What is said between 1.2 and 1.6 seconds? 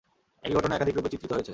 হয়েছে।